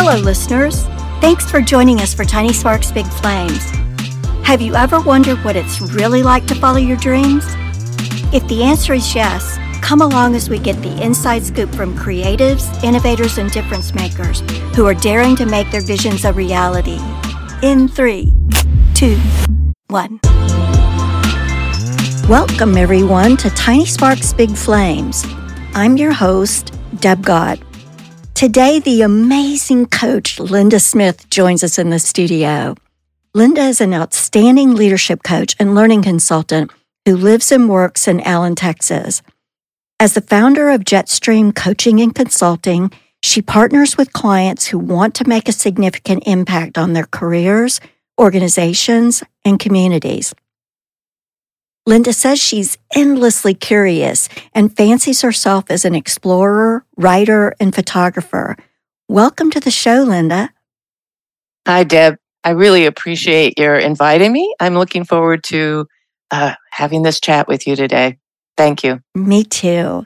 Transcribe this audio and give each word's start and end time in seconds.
Hello, 0.00 0.16
listeners. 0.20 0.84
Thanks 1.20 1.50
for 1.50 1.60
joining 1.60 2.00
us 2.00 2.14
for 2.14 2.24
Tiny 2.24 2.52
Sparks 2.52 2.92
Big 2.92 3.04
Flames. 3.04 3.68
Have 4.44 4.60
you 4.60 4.76
ever 4.76 5.00
wondered 5.00 5.42
what 5.44 5.56
it's 5.56 5.80
really 5.80 6.22
like 6.22 6.46
to 6.46 6.54
follow 6.54 6.78
your 6.78 6.96
dreams? 6.96 7.44
If 8.32 8.46
the 8.46 8.62
answer 8.62 8.94
is 8.94 9.12
yes, 9.12 9.58
come 9.82 10.00
along 10.00 10.36
as 10.36 10.48
we 10.48 10.60
get 10.60 10.80
the 10.82 11.02
inside 11.02 11.42
scoop 11.42 11.74
from 11.74 11.98
creatives, 11.98 12.82
innovators, 12.84 13.38
and 13.38 13.50
difference 13.50 13.92
makers 13.92 14.40
who 14.76 14.86
are 14.86 14.94
daring 14.94 15.34
to 15.34 15.46
make 15.46 15.68
their 15.72 15.82
visions 15.82 16.24
a 16.24 16.32
reality. 16.32 17.00
In 17.64 17.88
three, 17.88 18.32
two, 18.94 19.18
one. 19.88 20.20
Welcome, 22.28 22.76
everyone, 22.76 23.36
to 23.38 23.50
Tiny 23.50 23.84
Sparks 23.84 24.32
Big 24.32 24.56
Flames. 24.56 25.26
I'm 25.74 25.96
your 25.96 26.12
host, 26.12 26.72
Deb 27.00 27.24
Gott. 27.24 27.58
Today, 28.38 28.78
the 28.78 29.02
amazing 29.02 29.86
coach 29.86 30.38
Linda 30.38 30.78
Smith 30.78 31.28
joins 31.28 31.64
us 31.64 31.76
in 31.76 31.90
the 31.90 31.98
studio. 31.98 32.76
Linda 33.34 33.62
is 33.62 33.80
an 33.80 33.92
outstanding 33.92 34.76
leadership 34.76 35.24
coach 35.24 35.56
and 35.58 35.74
learning 35.74 36.02
consultant 36.02 36.70
who 37.04 37.16
lives 37.16 37.50
and 37.50 37.68
works 37.68 38.06
in 38.06 38.20
Allen, 38.20 38.54
Texas. 38.54 39.22
As 39.98 40.14
the 40.14 40.20
founder 40.20 40.70
of 40.70 40.84
Jetstream 40.84 41.52
Coaching 41.52 42.00
and 42.00 42.14
Consulting, 42.14 42.92
she 43.24 43.42
partners 43.42 43.96
with 43.98 44.12
clients 44.12 44.68
who 44.68 44.78
want 44.78 45.16
to 45.16 45.28
make 45.28 45.48
a 45.48 45.52
significant 45.52 46.22
impact 46.24 46.78
on 46.78 46.92
their 46.92 47.08
careers, 47.10 47.80
organizations, 48.20 49.24
and 49.44 49.58
communities. 49.58 50.32
Linda 51.88 52.12
says 52.12 52.38
she's 52.38 52.76
endlessly 52.94 53.54
curious 53.54 54.28
and 54.54 54.76
fancies 54.76 55.22
herself 55.22 55.70
as 55.70 55.86
an 55.86 55.94
explorer, 55.94 56.84
writer, 56.98 57.56
and 57.58 57.74
photographer. 57.74 58.58
Welcome 59.08 59.50
to 59.52 59.58
the 59.58 59.70
show, 59.70 60.02
Linda. 60.02 60.50
Hi, 61.66 61.84
Deb. 61.84 62.18
I 62.44 62.50
really 62.50 62.84
appreciate 62.84 63.58
your 63.58 63.74
inviting 63.74 64.34
me. 64.34 64.54
I'm 64.60 64.74
looking 64.74 65.04
forward 65.04 65.42
to 65.44 65.86
uh, 66.30 66.56
having 66.70 67.04
this 67.04 67.20
chat 67.20 67.48
with 67.48 67.66
you 67.66 67.74
today. 67.74 68.18
Thank 68.58 68.84
you. 68.84 69.00
Me 69.14 69.42
too. 69.42 70.04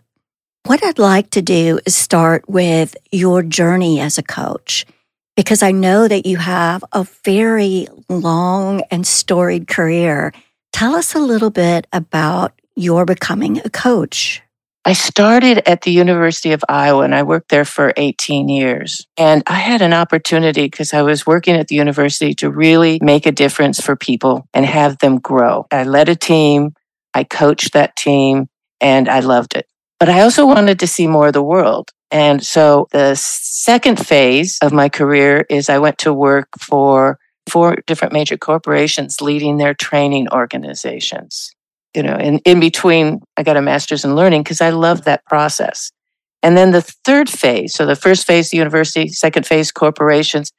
What 0.67 0.85
I'd 0.85 1.01
like 1.01 1.31
to 1.31 1.43
do 1.43 1.81
is 1.85 1.97
start 1.97 2.49
with 2.49 2.95
your 3.11 3.43
journey 3.43 3.99
as 3.99 4.19
a 4.19 4.23
coach, 4.23 4.87
because 5.35 5.65
I 5.65 5.73
know 5.73 6.07
that 6.07 6.27
you 6.27 6.37
have 6.37 6.85
a 6.93 7.09
very 7.25 7.89
long 8.09 8.83
and 8.93 9.05
storied 9.05 9.67
career 9.67 10.33
Tell 10.73 10.95
us 10.95 11.15
a 11.15 11.19
little 11.19 11.51
bit 11.51 11.87
about 11.93 12.53
your 12.75 13.05
becoming 13.05 13.61
a 13.65 13.71
coach. 13.71 14.43
I 14.85 14.95
started 14.95 15.69
at 15.69 15.83
the 15.83 15.93
University 15.93 16.53
of 16.53 16.65
Iowa 16.69 17.05
and 17.05 17.15
I 17.15 17.23
worked 17.23 17.51
there 17.51 17.65
for 17.65 17.93
18 17.97 18.49
years. 18.49 19.07
And 19.17 19.45
I 19.47 19.55
had 19.55 19.81
an 19.81 19.93
opportunity 19.93 20.65
because 20.65 20.93
I 20.93 21.03
was 21.03 21.25
working 21.25 21.55
at 21.55 21.69
the 21.69 21.77
university 21.77 22.35
to 22.35 22.51
really 22.51 22.99
make 23.01 23.25
a 23.25 23.33
difference 23.33 23.81
for 23.81 23.95
people 23.95 24.49
and 24.53 24.67
have 24.67 24.99
them 24.99 25.21
grow. 25.21 25.67
I 25.71 25.85
led 25.85 26.09
a 26.09 26.17
team, 26.17 26.75
I 27.15 27.23
coached 27.23 27.75
that 27.75 27.95
team, 27.95 28.49
and 28.81 29.09
I 29.09 29.21
loved 29.21 29.55
it. 29.55 29.67
But 30.01 30.09
I 30.09 30.23
also 30.23 30.45
wanted 30.45 30.81
to 30.81 30.89
see 30.89 31.07
more 31.07 31.29
of 31.29 31.33
the 31.33 31.45
world. 31.45 31.93
And 32.11 32.45
so 32.45 32.89
the 32.91 33.15
second 33.15 34.05
phase 34.05 34.59
of 34.63 34.73
my 34.73 34.89
career 34.89 35.47
is 35.49 35.69
I 35.69 35.79
went 35.79 35.99
to 35.99 36.13
work 36.13 36.49
for 36.59 37.21
four 37.49 37.77
different 37.87 38.13
major 38.13 38.37
corporations 38.37 39.21
leading 39.21 39.57
their 39.57 39.75
training 39.75 40.29
organizations. 40.33 41.51
You 41.95 42.03
know, 42.03 42.15
and 42.15 42.41
in 42.47 42.59
between, 42.59 43.21
I 43.37 43.43
got 43.43 43.57
a 43.59 43.63
master's 43.63 44.05
in 44.05 44.15
learning 44.15 44.43
because 44.43 44.61
I 44.61 44.71
love 44.71 45.05
that 45.05 45.25
process. 45.27 45.93
And 46.43 46.57
then 46.57 46.73
the 46.73 46.83
third 46.83 47.29
phase, 47.29 47.75
so 47.75 47.87
the 47.87 47.95
first 47.95 48.27
phase, 48.27 48.51
the 48.51 48.57
university, 48.57 49.09
second 49.09 49.47
phase, 49.47 49.71
corporations, 49.71 50.53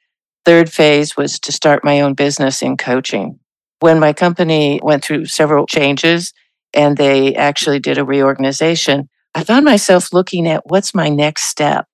third 0.44 0.72
phase 0.72 1.16
was 1.16 1.38
to 1.40 1.52
start 1.52 1.84
my 1.84 2.00
own 2.00 2.14
business 2.14 2.62
in 2.62 2.76
coaching. 2.76 3.38
When 3.80 3.98
my 3.98 4.12
company 4.12 4.80
went 4.82 5.04
through 5.04 5.26
several 5.26 5.66
changes 5.66 6.32
and 6.72 6.96
they 6.96 7.34
actually 7.34 7.80
did 7.80 7.98
a 7.98 8.04
reorganization, 8.04 9.08
I 9.34 9.44
found 9.44 9.64
myself 9.64 10.12
looking 10.12 10.46
at 10.46 10.62
what's 10.66 10.94
my 10.94 11.08
next 11.08 11.44
step. 11.44 11.86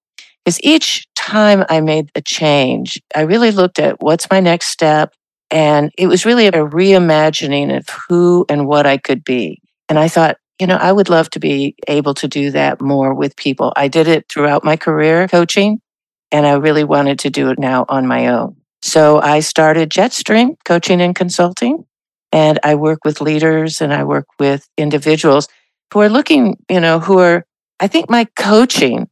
Each 0.63 1.07
time 1.15 1.65
I 1.69 1.81
made 1.81 2.11
a 2.15 2.23
change, 2.23 3.01
I 3.15 3.21
really 3.21 3.51
looked 3.51 3.79
at 3.79 4.01
what's 4.01 4.31
my 4.31 4.41
next 4.41 4.69
step. 4.69 5.15
And 5.51 5.91
it 5.99 6.07
was 6.07 6.25
really 6.25 6.47
a 6.47 6.53
reimagining 6.53 7.77
of 7.77 7.89
who 7.89 8.47
and 8.49 8.67
what 8.67 8.87
I 8.87 8.97
could 8.97 9.23
be. 9.25 9.61
And 9.89 9.99
I 9.99 10.09
thought, 10.09 10.37
you 10.61 10.67
know, 10.67 10.77
I 10.77 10.93
would 10.93 11.09
love 11.09 11.31
to 11.31 11.41
be 11.41 11.75
able 11.89 12.15
to 12.15 12.29
do 12.29 12.51
that 12.53 12.81
more 12.81 13.15
with 13.15 13.37
people. 13.37 13.73
I 13.77 13.89
did 13.89 14.07
it 14.09 14.27
throughout 14.29 14.65
my 14.65 14.77
career 14.77 15.27
coaching, 15.27 15.81
and 16.31 16.47
I 16.47 16.53
really 16.53 16.85
wanted 16.85 17.19
to 17.21 17.31
do 17.31 17.51
it 17.51 17.59
now 17.59 17.87
on 17.89 18.07
my 18.07 18.29
own. 18.29 18.57
So 18.83 19.21
I 19.21 19.41
started 19.41 19.91
Jetstream 19.91 20.57
Coaching 20.65 21.01
and 21.01 21.17
Consulting, 21.17 21.85
and 22.31 22.59
I 22.63 22.75
work 22.77 23.01
with 23.05 23.21
leaders 23.21 23.81
and 23.81 23.93
I 23.93 24.05
work 24.05 24.27
with 24.39 24.69
individuals 24.79 25.49
who 25.93 26.01
are 26.01 26.09
looking, 26.09 26.57
you 26.69 26.81
know, 26.81 27.01
who 27.01 27.19
are, 27.19 27.45
I 27.81 27.89
think 27.89 28.09
my 28.09 28.27
coaching 28.37 29.09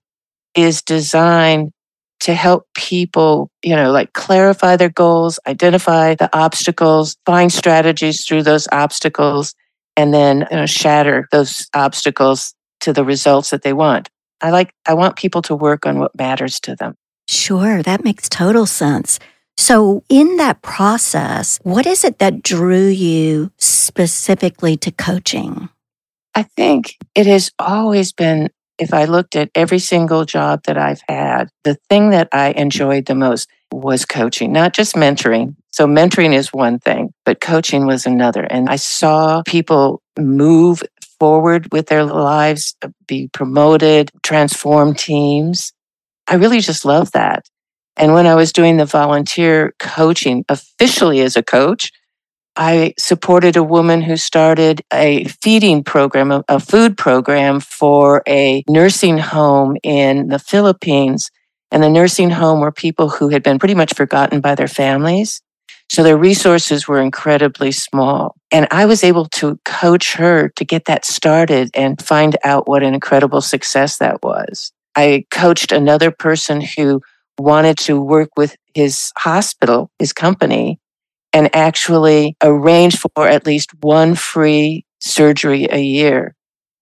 is 0.54 0.82
designed 0.82 1.72
to 2.20 2.34
help 2.34 2.66
people, 2.74 3.50
you 3.62 3.76
know, 3.76 3.92
like 3.92 4.12
clarify 4.12 4.76
their 4.76 4.88
goals, 4.88 5.38
identify 5.46 6.14
the 6.14 6.28
obstacles, 6.36 7.16
find 7.24 7.52
strategies 7.52 8.26
through 8.26 8.42
those 8.42 8.66
obstacles, 8.72 9.54
and 9.96 10.12
then 10.12 10.46
you 10.50 10.56
know, 10.56 10.66
shatter 10.66 11.28
those 11.30 11.68
obstacles 11.74 12.54
to 12.80 12.92
the 12.92 13.04
results 13.04 13.50
that 13.50 13.62
they 13.62 13.72
want. 13.72 14.08
I 14.40 14.50
like, 14.50 14.72
I 14.86 14.94
want 14.94 15.16
people 15.16 15.42
to 15.42 15.54
work 15.54 15.86
on 15.86 15.98
what 15.98 16.16
matters 16.16 16.60
to 16.60 16.76
them. 16.76 16.94
Sure, 17.28 17.82
that 17.82 18.04
makes 18.04 18.28
total 18.28 18.66
sense. 18.66 19.18
So, 19.56 20.04
in 20.08 20.36
that 20.36 20.62
process, 20.62 21.58
what 21.64 21.84
is 21.84 22.04
it 22.04 22.20
that 22.20 22.42
drew 22.42 22.86
you 22.86 23.50
specifically 23.58 24.76
to 24.78 24.92
coaching? 24.92 25.68
I 26.34 26.44
think 26.44 26.96
it 27.16 27.26
has 27.26 27.50
always 27.58 28.12
been 28.12 28.50
if 28.78 28.94
I 28.94 29.04
looked 29.04 29.36
at 29.36 29.50
every 29.54 29.78
single 29.78 30.24
job 30.24 30.62
that 30.64 30.78
I've 30.78 31.02
had, 31.08 31.48
the 31.64 31.76
thing 31.88 32.10
that 32.10 32.28
I 32.32 32.50
enjoyed 32.52 33.06
the 33.06 33.14
most 33.14 33.48
was 33.72 34.04
coaching, 34.04 34.52
not 34.52 34.72
just 34.72 34.94
mentoring. 34.94 35.56
So, 35.70 35.86
mentoring 35.86 36.34
is 36.34 36.52
one 36.52 36.78
thing, 36.78 37.12
but 37.24 37.40
coaching 37.40 37.86
was 37.86 38.06
another. 38.06 38.42
And 38.44 38.68
I 38.68 38.76
saw 38.76 39.42
people 39.46 40.00
move 40.18 40.82
forward 41.18 41.70
with 41.72 41.86
their 41.86 42.04
lives, 42.04 42.74
be 43.06 43.28
promoted, 43.32 44.10
transform 44.22 44.94
teams. 44.94 45.72
I 46.26 46.36
really 46.36 46.60
just 46.60 46.84
love 46.84 47.12
that. 47.12 47.46
And 47.96 48.14
when 48.14 48.26
I 48.26 48.36
was 48.36 48.52
doing 48.52 48.76
the 48.76 48.86
volunteer 48.86 49.74
coaching 49.80 50.44
officially 50.48 51.20
as 51.20 51.36
a 51.36 51.42
coach, 51.42 51.90
I 52.58 52.92
supported 52.98 53.56
a 53.56 53.62
woman 53.62 54.02
who 54.02 54.16
started 54.16 54.82
a 54.92 55.24
feeding 55.26 55.84
program, 55.84 56.32
a, 56.32 56.44
a, 56.48 56.58
food 56.58 56.98
program 56.98 57.60
for 57.60 58.24
a 58.26 58.64
nursing 58.68 59.16
home 59.16 59.76
in 59.84 60.26
the 60.26 60.40
Philippines. 60.40 61.30
And 61.70 61.84
the 61.84 61.88
nursing 61.88 62.30
home 62.30 62.60
were 62.60 62.72
people 62.72 63.10
who 63.10 63.28
had 63.28 63.44
been 63.44 63.60
pretty 63.60 63.76
much 63.76 63.94
forgotten 63.94 64.40
by 64.40 64.56
their 64.56 64.66
families. 64.66 65.40
So 65.88 66.02
their 66.02 66.18
resources 66.18 66.88
were 66.88 67.00
incredibly 67.00 67.70
small. 67.70 68.34
And 68.50 68.66
I 68.72 68.86
was 68.86 69.04
able 69.04 69.26
to 69.26 69.58
coach 69.64 70.14
her 70.14 70.48
to 70.56 70.64
get 70.64 70.86
that 70.86 71.04
started 71.04 71.70
and 71.74 72.02
find 72.02 72.36
out 72.42 72.66
what 72.66 72.82
an 72.82 72.92
incredible 72.92 73.40
success 73.40 73.98
that 73.98 74.20
was. 74.24 74.72
I 74.96 75.26
coached 75.30 75.70
another 75.70 76.10
person 76.10 76.60
who 76.60 77.02
wanted 77.38 77.78
to 77.78 78.00
work 78.00 78.30
with 78.36 78.56
his 78.74 79.12
hospital, 79.16 79.92
his 80.00 80.12
company, 80.12 80.80
and 81.32 81.54
actually 81.54 82.36
arrange 82.42 82.98
for 82.98 83.28
at 83.28 83.46
least 83.46 83.70
one 83.82 84.14
free 84.14 84.84
surgery 85.00 85.66
a 85.70 85.80
year 85.80 86.34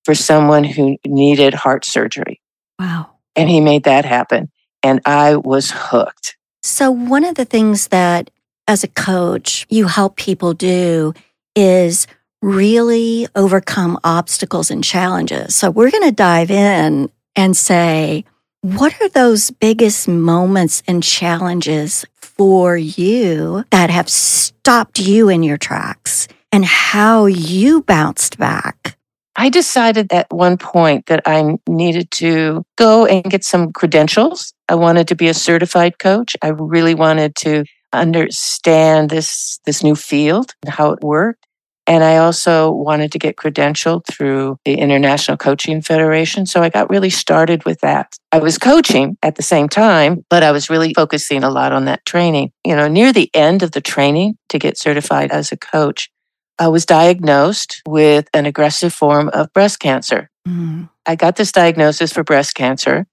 for 0.05 0.15
someone 0.15 0.65
who 0.65 0.97
needed 1.05 1.55
heart 1.55 1.85
surgery. 1.85 2.41
Wow. 2.79 3.11
And 3.35 3.49
he 3.49 3.61
made 3.61 3.85
that 3.85 4.05
happen. 4.05 4.51
And 4.83 5.01
I 5.05 5.37
was 5.37 5.73
hooked. 5.75 6.37
So, 6.63 6.91
one 6.91 7.25
of 7.25 7.35
the 7.35 7.45
things 7.45 7.89
that 7.89 8.31
as 8.69 8.83
a 8.83 8.89
coach 8.89 9.67
you 9.69 9.87
help 9.87 10.17
people 10.17 10.53
do 10.55 11.13
is 11.55 12.07
really 12.43 13.27
overcome 13.35 13.99
obstacles 14.05 14.71
and 14.71 14.83
challenges. 14.83 15.55
So, 15.55 15.71
we're 15.71 15.91
going 15.91 16.09
to 16.09 16.13
dive 16.13 16.51
in 16.51 17.11
and 17.35 17.57
say, 17.57 18.25
what 18.63 19.01
are 19.01 19.09
those 19.09 19.51
biggest 19.51 20.09
moments 20.09 20.83
and 20.89 21.03
challenges 21.03 22.05
for 22.37 22.77
you 22.77 23.65
that 23.71 23.91
have 23.91 24.09
stopped 24.09 24.99
you 24.99 25.29
in 25.29 25.43
your 25.43 25.57
tracks 25.57 26.29
and 26.53 26.65
how 26.65 27.27
you 27.27 27.83
bounced 27.83 28.39
back? 28.39 28.97
I 29.37 29.51
decided 29.51 30.13
at 30.13 30.27
one 30.31 30.57
point 30.57 31.07
that 31.07 31.23
I 31.27 31.59
needed 31.69 32.11
to 32.13 32.65
go 32.77 33.05
and 33.05 33.23
get 33.25 33.45
some 33.45 33.73
credentials. 33.73 34.55
I 34.69 34.75
wanted 34.75 35.09
to 35.09 35.15
be 35.15 35.29
a 35.29 35.35
certified 35.35 35.99
coach. 35.99 36.37
I 36.43 36.49
really 36.49 36.95
wanted 36.95 37.37
to 37.37 37.65
understand 37.93 39.11
this 39.11 39.61
this 39.65 39.83
new 39.83 39.95
field 39.95 40.53
and 40.63 40.73
how 40.73 40.93
it 40.93 41.03
worked. 41.03 41.46
And 41.87 42.03
I 42.03 42.17
also 42.17 42.71
wanted 42.71 43.13
to 43.13 43.19
get 43.19 43.37
credentialed 43.37 44.07
through 44.07 44.59
the 44.65 44.75
International 44.75 45.37
Coaching 45.37 45.81
Federation. 45.81 46.45
So 46.45 46.63
I 46.63 46.69
got 46.69 46.91
really 46.91 47.11
started 47.11 47.65
with 47.65 47.81
that. 47.81 48.17
I 48.33 48.39
was 48.39 48.59
coaching 48.59 49.17
at 49.23 49.37
the 49.37 49.43
same 49.43 49.69
time, 49.69 50.25
but 50.29 50.43
I 50.43 50.51
was 50.51 50.69
really 50.69 50.93
focusing 50.95 51.45
a 51.45 51.51
lot 51.51 51.73
on 51.73 51.85
that 51.85 52.05
training. 52.05 52.53
You 52.65 52.75
know, 52.75 52.89
near 52.89 53.13
the 53.13 53.31
end 53.35 53.63
of 53.63 53.71
the 53.71 53.81
training 53.81 54.37
to 54.49 54.59
get 54.59 54.77
certified 54.77 55.31
as 55.31 55.53
a 55.53 55.57
coach, 55.57 56.11
I 56.59 56.69
was 56.69 56.87
diagnosed 56.87 57.83
with 57.87 58.29
an 58.35 58.47
aggressive 58.47 58.93
form 58.93 59.29
of 59.33 59.53
breast 59.53 59.79
cancer. 59.79 60.31
Mm. 60.49 60.89
I 61.05 61.15
got 61.15 61.37
this 61.37 61.53
diagnosis 61.53 62.13
for 62.13 62.25
breast 62.25 62.55
cancer, 62.55 63.07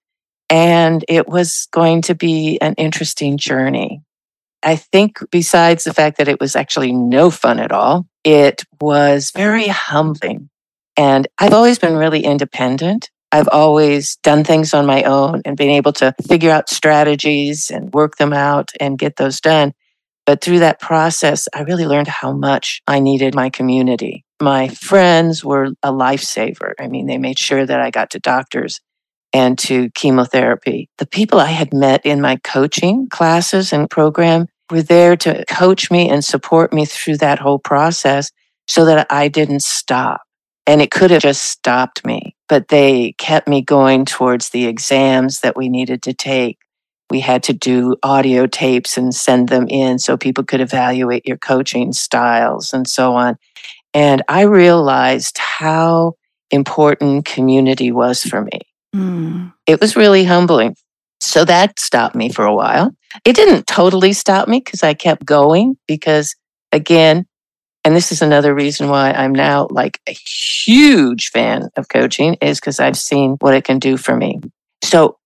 and 0.49 1.05
it 1.07 1.27
was 1.27 1.67
going 1.71 2.01
to 2.03 2.15
be 2.15 2.57
an 2.59 2.73
interesting 2.75 3.37
journey. 3.37 4.01
I 4.63 4.75
think, 4.75 5.19
besides 5.31 5.83
the 5.83 5.93
fact 5.93 6.17
that 6.17 6.27
it 6.27 6.39
was 6.39 6.55
actually 6.55 6.91
no 6.93 7.29
fun 7.29 7.59
at 7.59 7.71
all, 7.71 8.07
it 8.23 8.63
was 8.79 9.31
very 9.31 9.67
humbling. 9.67 10.49
And 10.95 11.27
I've 11.39 11.53
always 11.53 11.79
been 11.79 11.95
really 11.95 12.23
independent. 12.23 13.09
I've 13.31 13.49
always 13.51 14.17
done 14.17 14.43
things 14.43 14.73
on 14.73 14.85
my 14.85 15.03
own 15.03 15.41
and 15.43 15.57
been 15.57 15.71
able 15.71 15.93
to 15.93 16.13
figure 16.27 16.51
out 16.51 16.69
strategies 16.69 17.71
and 17.71 17.93
work 17.93 18.17
them 18.17 18.31
out 18.31 18.71
and 18.79 18.99
get 18.99 19.15
those 19.15 19.41
done. 19.41 19.73
But 20.25 20.41
through 20.41 20.59
that 20.59 20.79
process, 20.79 21.47
I 21.53 21.61
really 21.61 21.85
learned 21.85 22.07
how 22.07 22.31
much 22.31 22.81
I 22.87 22.99
needed 22.99 23.35
my 23.35 23.49
community. 23.49 24.23
My 24.39 24.67
friends 24.69 25.43
were 25.43 25.69
a 25.81 25.91
lifesaver. 25.91 26.73
I 26.79 26.87
mean, 26.87 27.07
they 27.07 27.17
made 27.17 27.39
sure 27.39 27.65
that 27.65 27.81
I 27.81 27.89
got 27.89 28.11
to 28.11 28.19
doctors 28.19 28.79
and 29.33 29.57
to 29.59 29.89
chemotherapy. 29.91 30.89
The 30.99 31.07
people 31.07 31.39
I 31.39 31.47
had 31.47 31.73
met 31.73 32.05
in 32.05 32.21
my 32.21 32.37
coaching 32.43 33.09
classes 33.09 33.73
and 33.73 33.89
program 33.89 34.47
were 34.71 34.81
there 34.81 35.15
to 35.17 35.43
coach 35.49 35.91
me 35.91 36.09
and 36.09 36.23
support 36.23 36.73
me 36.73 36.85
through 36.85 37.17
that 37.17 37.39
whole 37.39 37.59
process 37.59 38.31
so 38.67 38.85
that 38.85 39.07
I 39.09 39.27
didn't 39.27 39.61
stop. 39.61 40.21
And 40.65 40.81
it 40.81 40.91
could 40.91 41.11
have 41.11 41.21
just 41.21 41.43
stopped 41.43 42.05
me, 42.05 42.35
but 42.47 42.69
they 42.69 43.13
kept 43.17 43.47
me 43.47 43.61
going 43.61 44.05
towards 44.05 44.49
the 44.49 44.65
exams 44.65 45.41
that 45.41 45.57
we 45.57 45.67
needed 45.67 46.01
to 46.03 46.13
take. 46.13 46.57
We 47.09 47.19
had 47.19 47.43
to 47.43 47.53
do 47.53 47.97
audio 48.01 48.47
tapes 48.47 48.97
and 48.97 49.13
send 49.13 49.49
them 49.49 49.67
in 49.67 49.99
so 49.99 50.15
people 50.15 50.43
could 50.43 50.61
evaluate 50.61 51.27
your 51.27 51.37
coaching 51.37 51.91
styles 51.91 52.73
and 52.73 52.87
so 52.87 53.13
on. 53.13 53.37
And 53.93 54.23
I 54.29 54.41
realized 54.43 55.37
how 55.37 56.13
important 56.49 57.25
community 57.25 57.91
was 57.91 58.23
for 58.23 58.41
me. 58.41 58.61
Mm. 58.95 59.53
It 59.67 59.81
was 59.81 59.95
really 59.95 60.23
humbling. 60.23 60.75
So 61.23 61.45
that 61.45 61.79
stopped 61.79 62.15
me 62.15 62.29
for 62.29 62.45
a 62.45 62.53
while. 62.53 62.91
It 63.23 63.35
didn't 63.35 63.65
totally 63.65 64.13
stop 64.13 64.47
me 64.47 64.59
because 64.59 64.83
I 64.83 64.93
kept 64.93 65.25
going 65.25 65.77
because 65.87 66.35
again, 66.71 67.25
and 67.85 67.95
this 67.95 68.11
is 68.11 68.21
another 68.21 68.53
reason 68.53 68.89
why 68.89 69.11
I'm 69.11 69.33
now 69.33 69.67
like 69.69 69.99
a 70.07 70.11
huge 70.11 71.29
fan 71.29 71.69
of 71.77 71.87
coaching 71.89 72.35
is 72.41 72.59
because 72.59 72.79
I've 72.79 72.97
seen 72.97 73.37
what 73.39 73.53
it 73.53 73.63
can 73.63 73.79
do 73.79 73.95
for 73.97 74.15
me. 74.15 74.41
So 74.83 75.17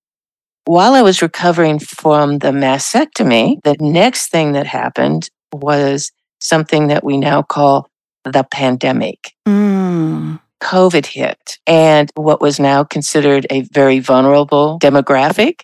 while 0.66 0.94
I 0.94 1.02
was 1.02 1.22
recovering 1.22 1.80
from 1.80 2.40
the 2.40 2.52
mastectomy, 2.52 3.62
the 3.64 3.78
next 3.80 4.30
thing 4.30 4.52
that 4.52 4.68
happened 4.68 5.30
was 5.52 6.12
something 6.42 6.88
that 6.88 7.04
we 7.04 7.18
now 7.18 7.42
call 7.42 7.90
the 8.24 8.44
pandemic. 8.44 9.34
Mm. 9.48 10.40
COVID 10.62 11.06
hit 11.06 11.60
and 11.68 12.10
what 12.16 12.42
was 12.42 12.60
now 12.60 12.84
considered 12.84 13.46
a 13.50 13.62
very 13.62 14.00
vulnerable 14.00 14.80
demographic, 14.80 15.62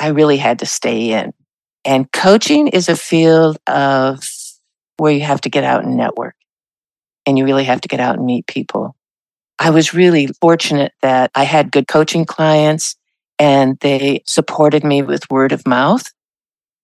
I 0.00 0.08
really 0.08 0.38
had 0.38 0.58
to 0.60 0.66
stay 0.66 1.12
in. 1.12 1.32
And 1.84 2.10
coaching 2.10 2.68
is 2.68 2.88
a 2.88 2.96
field 2.96 3.58
of 3.66 4.22
where 4.96 5.12
you 5.12 5.20
have 5.20 5.42
to 5.42 5.50
get 5.50 5.62
out 5.62 5.84
and 5.84 5.96
network 5.96 6.34
and 7.26 7.38
you 7.38 7.44
really 7.44 7.64
have 7.64 7.80
to 7.82 7.88
get 7.88 8.00
out 8.00 8.16
and 8.16 8.26
meet 8.26 8.46
people. 8.46 8.96
I 9.58 9.70
was 9.70 9.94
really 9.94 10.28
fortunate 10.40 10.92
that 11.02 11.30
I 11.34 11.44
had 11.44 11.70
good 11.70 11.86
coaching 11.86 12.24
clients 12.24 12.96
and 13.38 13.78
they 13.80 14.22
supported 14.26 14.84
me 14.84 15.02
with 15.02 15.30
word 15.30 15.52
of 15.52 15.66
mouth. 15.66 16.04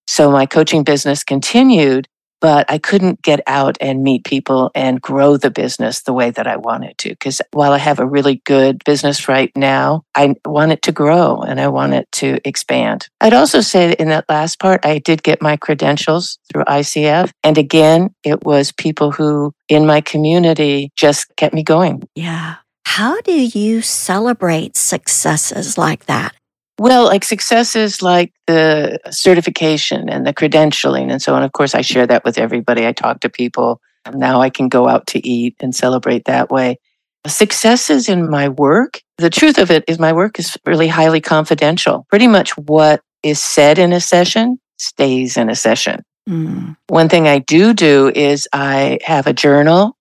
So 0.07 0.31
my 0.31 0.47
coaching 0.47 0.85
business 0.85 1.25
continued, 1.25 2.07
but 2.41 2.71
I 2.71 2.79
couldn't 2.79 3.23
get 3.23 3.41
out 3.47 3.77
and 3.81 4.03
meet 4.03 4.25
people 4.25 4.71
and 4.75 5.01
grow 5.01 5.37
the 5.37 5.51
business 5.51 6.03
the 6.03 6.13
way 6.13 6.31
that 6.31 6.47
I 6.47 6.57
wanted 6.57 6.99
to. 6.99 7.11
Because 7.11 7.41
while 7.53 7.73
I 7.73 7.79
have 7.79 7.99
a 7.99 8.07
really 8.07 8.43
good 8.45 8.83
business 8.85 9.29
right 9.29 9.51
now, 9.57 10.03
I 10.15 10.35
want 10.45 10.73
it 10.73 10.83
to 10.83 10.93
grow 10.93 11.41
and 11.41 11.61
I 11.61 11.69
want 11.69 11.95
it 11.95 12.11
to 12.13 12.39
expand. 12.47 13.09
I'd 13.21 13.35
also 13.35 13.61
say 13.61 13.93
in 13.99 14.09
that 14.09 14.27
last 14.29 14.59
part, 14.59 14.85
I 14.85 14.99
did 14.99 15.23
get 15.23 15.43
my 15.43 15.57
credentials 15.57 16.39
through 16.53 16.65
ICF. 16.65 17.31
And 17.43 17.59
again, 17.59 18.15
it 18.25 18.45
was 18.45 18.73
people 18.73 19.13
who 19.13 19.53
in 19.69 19.87
my 19.87 20.01
community 20.01 20.91
just 20.97 21.35
kept 21.37 21.55
me 21.55 21.63
going. 21.63 22.03
Yeah. 22.15 22.57
How 22.85 23.21
do 23.21 23.33
you 23.33 23.83
celebrate 23.83 24.77
successes 24.77 25.77
like 25.77 26.07
that? 26.07 26.35
Well, 26.79 27.05
like 27.05 27.25
successes 27.25 28.03
like 28.03 28.33
the 28.47 28.99
certification 29.11 30.09
and 30.09 30.27
the 30.27 30.35
credentialing 30.35 31.11
and 31.11 31.23
so 31.23 31.35
on. 31.35 31.43
Of 31.43 31.53
course, 31.53 31.75
I 31.75 31.81
share 31.81 32.07
that 32.07 32.25
with 32.25 32.39
everybody. 32.39 32.87
I 32.87 32.93
talk 32.93 33.21
to 33.21 33.31
people. 33.31 33.81
Now 34.13 34.41
I 34.41 34.51
can 34.51 34.69
go 34.69 34.87
out 34.87 35.07
to 35.09 35.27
eat 35.27 35.57
and 35.61 35.75
celebrate 35.75 36.27
that 36.27 36.51
way. 36.51 36.79
Successes 37.27 38.09
in 38.09 38.31
my 38.31 38.49
work, 38.49 39.01
the 39.19 39.31
truth 39.31 39.59
of 39.59 39.71
it 39.71 39.85
is 39.89 39.99
my 39.99 40.13
work 40.13 40.39
is 40.39 40.57
really 40.65 40.87
highly 40.87 41.21
confidential. 41.21 42.07
Pretty 42.09 42.29
much 42.29 42.57
what 42.57 43.01
is 43.23 43.43
said 43.43 43.79
in 43.79 43.93
a 43.93 44.01
session 44.01 44.61
stays 44.79 45.37
in 45.37 45.49
a 45.49 45.55
session. 45.55 46.03
Mm. 46.29 46.77
One 46.89 47.09
thing 47.09 47.27
I 47.27 47.39
do 47.39 47.73
do 47.73 48.13
is 48.15 48.47
I 48.53 48.99
have 49.05 49.27
a 49.27 49.33
journal 49.33 49.97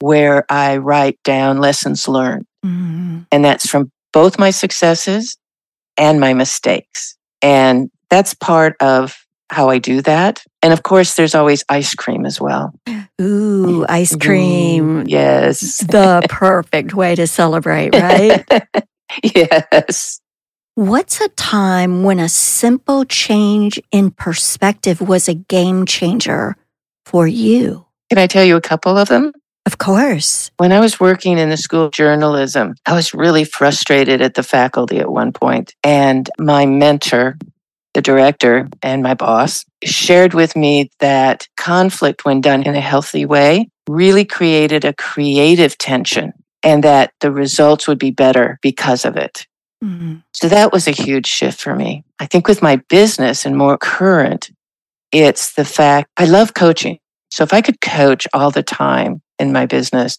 where 0.00 0.44
I 0.50 0.76
write 0.76 1.18
down 1.24 1.58
lessons 1.58 2.06
learned. 2.06 2.46
Mm. 2.64 3.26
And 3.32 3.44
that's 3.44 3.68
from 3.68 3.90
both 4.12 4.38
my 4.38 4.50
successes 4.50 5.36
and 5.96 6.20
my 6.20 6.34
mistakes. 6.34 7.16
And 7.40 7.90
that's 8.10 8.34
part 8.34 8.76
of 8.80 9.16
how 9.50 9.68
I 9.68 9.78
do 9.78 10.00
that. 10.02 10.42
And 10.62 10.72
of 10.72 10.82
course, 10.82 11.14
there's 11.14 11.34
always 11.34 11.64
ice 11.68 11.94
cream 11.94 12.24
as 12.24 12.40
well. 12.40 12.72
Ooh, 13.20 13.84
ice 13.88 14.16
cream. 14.16 15.00
Ooh, 15.00 15.04
yes. 15.06 15.78
The 15.78 16.24
perfect 16.28 16.94
way 16.94 17.14
to 17.14 17.26
celebrate, 17.26 17.94
right? 17.94 18.44
yes. 19.22 20.20
What's 20.74 21.20
a 21.20 21.28
time 21.28 22.02
when 22.02 22.18
a 22.18 22.30
simple 22.30 23.04
change 23.04 23.78
in 23.90 24.10
perspective 24.10 25.02
was 25.02 25.28
a 25.28 25.34
game 25.34 25.84
changer 25.84 26.56
for 27.04 27.26
you? 27.26 27.84
Can 28.08 28.18
I 28.18 28.26
tell 28.26 28.44
you 28.44 28.56
a 28.56 28.60
couple 28.60 28.96
of 28.96 29.08
them? 29.08 29.32
Of 29.64 29.78
course. 29.78 30.50
When 30.56 30.72
I 30.72 30.80
was 30.80 30.98
working 30.98 31.38
in 31.38 31.48
the 31.48 31.56
school 31.56 31.84
of 31.84 31.92
journalism, 31.92 32.74
I 32.84 32.94
was 32.94 33.14
really 33.14 33.44
frustrated 33.44 34.20
at 34.20 34.34
the 34.34 34.42
faculty 34.42 34.98
at 34.98 35.10
one 35.10 35.32
point. 35.32 35.74
And 35.84 36.28
my 36.38 36.66
mentor, 36.66 37.38
the 37.94 38.02
director, 38.02 38.68
and 38.82 39.02
my 39.02 39.14
boss 39.14 39.64
shared 39.84 40.34
with 40.34 40.56
me 40.56 40.90
that 40.98 41.46
conflict, 41.56 42.24
when 42.24 42.40
done 42.40 42.64
in 42.64 42.74
a 42.74 42.80
healthy 42.80 43.24
way, 43.24 43.68
really 43.88 44.24
created 44.24 44.84
a 44.84 44.94
creative 44.94 45.78
tension 45.78 46.32
and 46.62 46.82
that 46.84 47.12
the 47.20 47.30
results 47.30 47.86
would 47.86 47.98
be 47.98 48.10
better 48.10 48.58
because 48.62 49.04
of 49.04 49.16
it. 49.16 49.46
Mm-hmm. 49.82 50.16
So 50.32 50.48
that 50.48 50.72
was 50.72 50.86
a 50.86 50.92
huge 50.92 51.26
shift 51.26 51.60
for 51.60 51.74
me. 51.74 52.04
I 52.18 52.26
think 52.26 52.46
with 52.46 52.62
my 52.62 52.76
business 52.88 53.44
and 53.44 53.56
more 53.56 53.78
current, 53.78 54.50
it's 55.12 55.54
the 55.54 55.64
fact 55.64 56.08
I 56.16 56.24
love 56.24 56.54
coaching. 56.54 56.98
So 57.30 57.42
if 57.42 57.52
I 57.52 57.60
could 57.62 57.80
coach 57.80 58.28
all 58.32 58.50
the 58.50 58.62
time 58.62 59.22
in 59.42 59.52
my 59.52 59.66
business, 59.66 60.18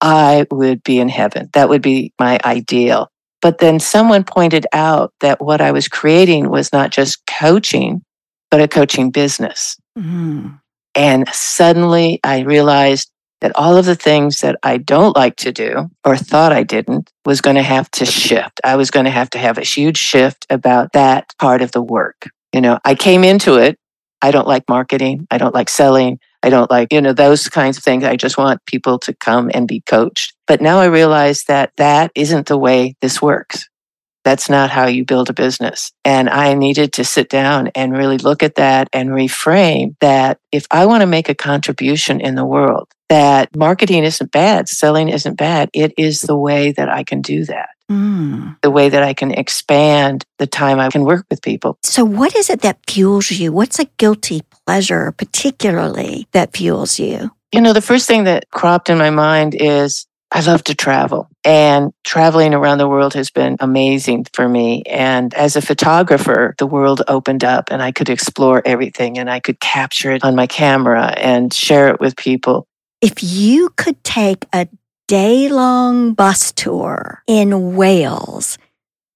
I 0.00 0.46
would 0.50 0.82
be 0.82 0.98
in 0.98 1.08
heaven. 1.08 1.48
That 1.52 1.68
would 1.68 1.82
be 1.82 2.12
my 2.18 2.40
ideal. 2.44 3.08
But 3.40 3.58
then 3.58 3.80
someone 3.80 4.24
pointed 4.24 4.66
out 4.72 5.12
that 5.20 5.40
what 5.40 5.60
I 5.60 5.72
was 5.72 5.88
creating 5.88 6.48
was 6.48 6.72
not 6.72 6.90
just 6.90 7.26
coaching, 7.26 8.02
but 8.50 8.60
a 8.60 8.68
coaching 8.68 9.10
business. 9.10 9.76
Mm. 9.98 10.60
And 10.94 11.28
suddenly 11.28 12.20
I 12.24 12.40
realized 12.40 13.10
that 13.40 13.56
all 13.56 13.76
of 13.76 13.86
the 13.86 13.96
things 13.96 14.40
that 14.40 14.56
I 14.62 14.76
don't 14.76 15.16
like 15.16 15.36
to 15.36 15.52
do 15.52 15.90
or 16.04 16.16
thought 16.16 16.52
I 16.52 16.62
didn't 16.62 17.10
was 17.24 17.40
going 17.40 17.56
to 17.56 17.62
have 17.62 17.90
to 17.92 18.06
shift. 18.06 18.60
I 18.62 18.76
was 18.76 18.90
going 18.90 19.04
to 19.04 19.10
have 19.10 19.30
to 19.30 19.38
have 19.38 19.58
a 19.58 19.62
huge 19.62 19.98
shift 19.98 20.46
about 20.48 20.92
that 20.92 21.32
part 21.40 21.60
of 21.60 21.72
the 21.72 21.82
work. 21.82 22.28
You 22.52 22.60
know, 22.60 22.78
I 22.84 22.94
came 22.94 23.24
into 23.24 23.56
it. 23.56 23.78
I 24.22 24.30
don't 24.30 24.46
like 24.46 24.68
marketing. 24.68 25.26
I 25.30 25.38
don't 25.38 25.54
like 25.54 25.68
selling. 25.68 26.20
I 26.42 26.50
don't 26.50 26.70
like, 26.70 26.92
you 26.92 27.00
know, 27.00 27.12
those 27.12 27.48
kinds 27.48 27.76
of 27.76 27.84
things. 27.84 28.04
I 28.04 28.16
just 28.16 28.36
want 28.36 28.64
people 28.66 28.98
to 29.00 29.14
come 29.14 29.50
and 29.54 29.68
be 29.68 29.80
coached. 29.80 30.34
But 30.46 30.60
now 30.60 30.78
I 30.78 30.86
realize 30.86 31.44
that 31.44 31.72
that 31.76 32.10
isn't 32.14 32.48
the 32.48 32.58
way 32.58 32.96
this 33.00 33.22
works. 33.22 33.68
That's 34.24 34.48
not 34.48 34.70
how 34.70 34.86
you 34.86 35.04
build 35.04 35.30
a 35.30 35.34
business. 35.34 35.92
And 36.04 36.28
I 36.28 36.54
needed 36.54 36.92
to 36.94 37.04
sit 37.04 37.28
down 37.28 37.70
and 37.74 37.96
really 37.96 38.18
look 38.18 38.42
at 38.42 38.54
that 38.54 38.88
and 38.92 39.10
reframe 39.10 39.96
that 40.00 40.38
if 40.52 40.66
I 40.70 40.86
want 40.86 41.00
to 41.00 41.06
make 41.06 41.28
a 41.28 41.34
contribution 41.34 42.20
in 42.20 42.36
the 42.36 42.44
world, 42.44 42.88
that 43.12 43.54
marketing 43.54 44.04
isn't 44.04 44.32
bad, 44.32 44.70
selling 44.70 45.10
isn't 45.10 45.34
bad. 45.34 45.68
It 45.74 45.92
is 45.98 46.22
the 46.22 46.36
way 46.36 46.72
that 46.72 46.88
I 46.88 47.04
can 47.04 47.20
do 47.20 47.44
that. 47.44 47.68
Mm. 47.90 48.56
The 48.62 48.70
way 48.70 48.88
that 48.88 49.02
I 49.02 49.12
can 49.12 49.32
expand 49.32 50.24
the 50.38 50.46
time 50.46 50.80
I 50.80 50.88
can 50.88 51.04
work 51.04 51.26
with 51.28 51.42
people. 51.42 51.76
So, 51.82 52.06
what 52.06 52.34
is 52.34 52.48
it 52.48 52.62
that 52.62 52.78
fuels 52.88 53.30
you? 53.30 53.52
What's 53.52 53.78
a 53.78 53.84
guilty 53.98 54.40
pleasure, 54.66 55.12
particularly, 55.12 56.26
that 56.32 56.56
fuels 56.56 56.98
you? 56.98 57.30
You 57.52 57.60
know, 57.60 57.74
the 57.74 57.82
first 57.82 58.08
thing 58.08 58.24
that 58.24 58.48
cropped 58.50 58.88
in 58.88 58.96
my 58.96 59.10
mind 59.10 59.54
is 59.54 60.06
I 60.30 60.40
love 60.40 60.64
to 60.64 60.74
travel 60.74 61.28
and 61.44 61.92
traveling 62.04 62.54
around 62.54 62.78
the 62.78 62.88
world 62.88 63.12
has 63.12 63.28
been 63.30 63.58
amazing 63.60 64.24
for 64.32 64.48
me. 64.48 64.84
And 64.84 65.34
as 65.34 65.54
a 65.54 65.60
photographer, 65.60 66.54
the 66.56 66.66
world 66.66 67.02
opened 67.08 67.44
up 67.44 67.68
and 67.70 67.82
I 67.82 67.92
could 67.92 68.08
explore 68.08 68.62
everything 68.64 69.18
and 69.18 69.28
I 69.28 69.40
could 69.40 69.60
capture 69.60 70.12
it 70.12 70.24
on 70.24 70.34
my 70.34 70.46
camera 70.46 71.08
and 71.18 71.52
share 71.52 71.88
it 71.88 72.00
with 72.00 72.16
people. 72.16 72.66
If 73.02 73.22
you 73.22 73.70
could 73.76 74.02
take 74.04 74.46
a 74.52 74.68
day 75.08 75.48
long 75.48 76.14
bus 76.14 76.52
tour 76.52 77.22
in 77.26 77.74
Wales 77.74 78.58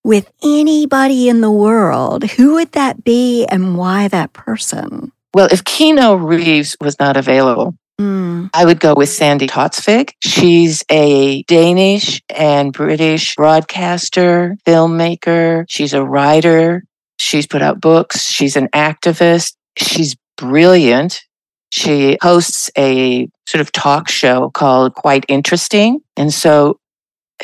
with 0.02 0.30
anybody 0.42 1.28
in 1.28 1.40
the 1.40 1.52
world, 1.52 2.24
who 2.24 2.54
would 2.54 2.72
that 2.72 3.04
be 3.04 3.46
and 3.46 3.78
why 3.78 4.08
that 4.08 4.32
person? 4.32 5.12
Well, 5.34 5.48
if 5.52 5.62
Keanu 5.62 6.20
Reeves 6.22 6.76
was 6.80 6.98
not 6.98 7.16
available, 7.16 7.76
Mm. 7.98 8.50
I 8.52 8.66
would 8.66 8.78
go 8.78 8.94
with 8.94 9.08
Sandi 9.08 9.46
Toksvig. 9.46 10.10
She's 10.22 10.84
a 10.90 11.42
Danish 11.44 12.20
and 12.28 12.72
British 12.72 13.34
broadcaster, 13.36 14.56
filmmaker. 14.66 15.64
She's 15.68 15.94
a 15.94 16.04
writer. 16.04 16.84
She's 17.18 17.46
put 17.46 17.62
out 17.62 17.80
books. 17.80 18.28
She's 18.28 18.54
an 18.56 18.68
activist. 18.74 19.54
She's 19.78 20.14
brilliant. 20.36 21.22
She 21.70 22.16
hosts 22.22 22.70
a 22.76 23.28
sort 23.46 23.60
of 23.60 23.72
talk 23.72 24.08
show 24.08 24.50
called 24.50 24.94
Quite 24.94 25.24
Interesting. 25.28 26.00
And 26.16 26.32
so 26.32 26.78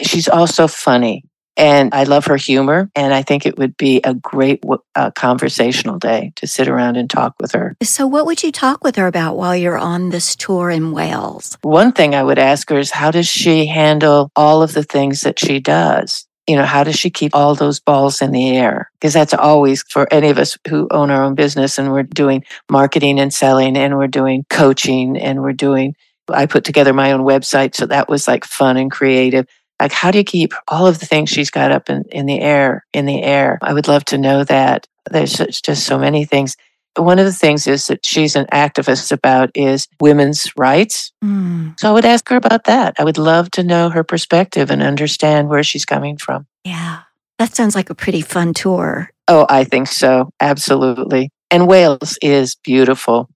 she's 0.01 0.29
also 0.29 0.67
funny. 0.67 1.25
And 1.57 1.93
I 1.93 2.05
love 2.05 2.25
her 2.27 2.37
humor. 2.37 2.91
And 2.97 3.13
I 3.13 3.23
think 3.23 3.45
it 3.45 3.59
would 3.59 3.77
be 3.77 4.01
a 4.05 4.15
great 4.15 4.65
uh, 4.95 5.11
conversational 5.11 5.99
day 5.99 6.33
to 6.37 6.47
sit 6.47 6.67
around 6.67 6.97
and 6.97 7.11
talk 7.11 7.35
with 7.41 7.53
her. 7.53 7.77
So, 7.83 8.07
what 8.07 8.25
would 8.25 8.43
you 8.43 8.51
talk 8.51 8.83
with 8.83 8.97
her 8.97 9.07
about 9.07 9.37
while 9.37 9.55
you're 9.55 9.77
on 9.77 10.09
this 10.09 10.35
tour 10.35 10.71
in 10.71 10.93
Wales? 10.93 11.59
One 11.61 11.93
thing 11.93 12.15
I 12.15 12.23
would 12.23 12.39
ask 12.39 12.71
her 12.71 12.79
is 12.79 12.91
how 12.91 13.11
does 13.11 13.29
she 13.29 13.67
handle 13.67 14.31
all 14.35 14.63
of 14.63 14.73
the 14.73 14.83
things 14.83 15.21
that 15.23 15.39
she 15.39 15.61
does? 15.61 16.27
You 16.47 16.57
know, 16.57 16.65
how 16.65 16.83
does 16.83 16.97
she 16.99 17.11
keep 17.11 17.35
all 17.35 17.55
those 17.55 17.79
balls 17.79 18.21
in 18.21 18.33
the 18.33 18.57
air? 18.57 18.91
Because 19.01 19.15
that's 19.15 19.35
always 19.35 19.85
for 19.85 20.13
any 20.13 20.29
of 20.31 20.39
us 20.39 20.59
who 20.69 20.89
own 20.91 21.11
our 21.11 21.23
own 21.23 21.35
business 21.35 21.79
and 21.79 21.93
we're 21.93 22.03
doing 22.03 22.45
marketing 22.71 23.21
and 23.21 23.33
selling 23.33 23.77
and 23.77 23.97
we're 23.97 24.09
doing 24.09 24.45
coaching 24.51 25.17
and 25.17 25.41
we're 25.41 25.53
doing, 25.53 25.95
I 26.29 26.47
put 26.47 26.65
together 26.65 26.93
my 26.93 27.13
own 27.13 27.21
website. 27.21 27.77
So 27.77 27.87
that 27.87 28.09
was 28.09 28.27
like 28.27 28.45
fun 28.45 28.77
and 28.77 28.91
creative 28.91 29.47
like, 29.83 29.93
how 29.93 30.13
do 30.13 30.19
you 30.19 30.25
keep 30.25 30.55
all 30.69 30.87
of 30.87 31.01
the 31.01 31.07
things 31.07 31.29
she's 31.29 31.51
got 31.51 31.73
up 31.73 31.91
in, 31.91 32.05
in 32.13 32.27
the 32.27 32.41
air, 32.41 32.87
in 32.93 33.05
the 33.05 33.21
air? 33.21 33.59
I 33.63 33.73
would 33.73 33.89
love 33.89 34.05
to 34.07 34.19
know 34.19 34.45
that. 34.45 34.87
There's 35.11 35.33
just 35.37 35.85
so 35.85 35.99
many 35.99 36.25
things. 36.25 36.57
One 36.97 37.19
of 37.19 37.25
the 37.25 37.33
things 37.33 37.67
is 37.67 37.87
that 37.87 38.05
she's 38.05 38.37
an 38.37 38.47
activist 38.53 39.13
about 39.13 39.51
is 39.55 39.89
women's 40.01 40.51
rights. 40.57 41.13
Mm. 41.25 41.79
So 41.81 41.89
I 41.89 41.93
would 41.93 42.05
ask 42.05 42.29
her 42.29 42.37
about 42.37 42.65
that. 42.65 42.95
I 42.99 43.05
would 43.05 43.19
love 43.19 43.51
to 43.53 43.63
know 43.63 43.89
her 43.89 44.05
perspective 44.05 44.71
and 44.71 44.83
understand 44.83 45.49
where 45.49 45.63
she's 45.63 45.85
coming 45.85 46.19
from. 46.19 46.47
Yeah. 46.65 47.01
That 47.39 47.55
sounds 47.57 47.75
like 47.75 47.91
a 47.91 47.95
pretty 47.95 48.21
fun 48.21 48.55
tour. 48.55 49.11
Oh, 49.27 49.47
I 49.49 49.65
think 49.65 49.89
so. 49.89 50.31
Absolutely. 50.41 51.31
And 51.51 51.67
Wales 51.67 52.19
is 52.23 52.57
beautiful. 52.57 53.29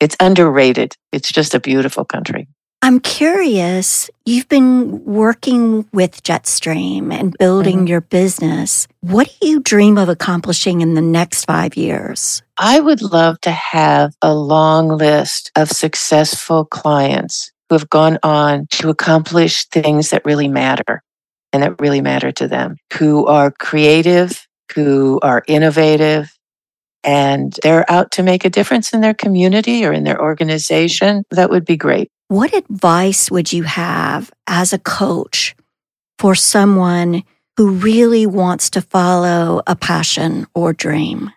It's 0.00 0.16
underrated. 0.20 0.94
It's 1.12 1.30
just 1.30 1.54
a 1.54 1.60
beautiful 1.60 2.04
country. 2.04 2.48
I'm 2.82 3.00
curious, 3.00 4.10
you've 4.26 4.48
been 4.48 5.04
working 5.04 5.88
with 5.92 6.22
Jetstream 6.22 7.12
and 7.12 7.36
building 7.38 7.78
mm-hmm. 7.78 7.86
your 7.86 8.02
business. 8.02 8.86
What 9.00 9.34
do 9.40 9.48
you 9.48 9.60
dream 9.60 9.98
of 9.98 10.08
accomplishing 10.08 10.82
in 10.82 10.94
the 10.94 11.00
next 11.00 11.46
five 11.46 11.76
years? 11.76 12.42
I 12.58 12.80
would 12.80 13.02
love 13.02 13.40
to 13.40 13.50
have 13.50 14.14
a 14.22 14.34
long 14.34 14.88
list 14.88 15.50
of 15.56 15.70
successful 15.70 16.64
clients 16.64 17.50
who 17.68 17.76
have 17.76 17.90
gone 17.90 18.18
on 18.22 18.66
to 18.72 18.90
accomplish 18.90 19.64
things 19.66 20.10
that 20.10 20.24
really 20.24 20.48
matter 20.48 21.02
and 21.52 21.62
that 21.62 21.80
really 21.80 22.00
matter 22.00 22.30
to 22.32 22.46
them, 22.46 22.76
who 22.92 23.26
are 23.26 23.50
creative, 23.50 24.46
who 24.74 25.18
are 25.22 25.42
innovative, 25.48 26.30
and 27.02 27.58
they're 27.62 27.90
out 27.90 28.10
to 28.12 28.22
make 28.22 28.44
a 28.44 28.50
difference 28.50 28.92
in 28.92 29.00
their 29.00 29.14
community 29.14 29.84
or 29.84 29.92
in 29.92 30.04
their 30.04 30.20
organization. 30.20 31.22
That 31.30 31.50
would 31.50 31.64
be 31.64 31.76
great. 31.76 32.10
What 32.28 32.54
advice 32.54 33.30
would 33.30 33.52
you 33.52 33.62
have 33.62 34.32
as 34.48 34.72
a 34.72 34.80
coach 34.80 35.54
for 36.18 36.34
someone 36.34 37.22
who 37.56 37.70
really 37.70 38.26
wants 38.26 38.68
to 38.70 38.82
follow 38.82 39.62
a 39.66 39.76
passion 39.76 40.46
or 40.52 40.72
dream? 40.72 41.30